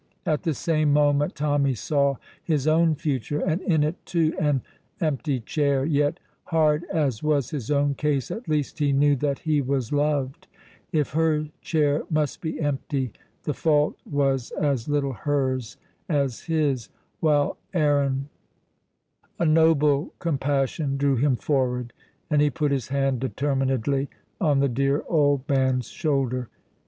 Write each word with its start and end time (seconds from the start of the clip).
At 0.25 0.41
the 0.41 0.55
same 0.55 0.91
moment 0.93 1.35
Tommy 1.35 1.75
saw 1.75 2.15
his 2.43 2.65
own 2.67 2.95
future, 2.95 3.39
and 3.39 3.61
in 3.61 3.83
it, 3.83 4.03
too, 4.03 4.33
an 4.39 4.63
empty 4.99 5.39
chair. 5.41 5.85
Yet, 5.85 6.19
hard 6.45 6.85
as 6.91 7.21
was 7.21 7.51
his 7.51 7.69
own 7.69 7.93
case, 7.93 8.31
at 8.31 8.49
least 8.49 8.79
he 8.79 8.93
knew 8.93 9.15
that 9.17 9.37
he 9.37 9.61
was 9.61 9.93
loved; 9.93 10.47
if 10.91 11.11
her 11.11 11.49
chair 11.61 12.01
must 12.09 12.41
be 12.41 12.59
empty, 12.59 13.11
the 13.43 13.53
fault 13.53 13.95
was 14.09 14.49
as 14.59 14.89
little 14.89 15.13
hers 15.13 15.77
as 16.09 16.39
his, 16.45 16.89
while 17.19 17.59
Aaron 17.71 18.27
A 19.37 19.45
noble 19.45 20.15
compassion 20.17 20.97
drew 20.97 21.15
him 21.17 21.35
forward, 21.35 21.93
and 22.27 22.41
he 22.41 22.49
put 22.49 22.71
his 22.71 22.87
hand 22.87 23.19
determinedly 23.19 24.09
on 24.39 24.61
the 24.61 24.67
dear 24.67 25.03
old 25.07 25.47
man's 25.47 25.89
shoulder. 25.89 26.49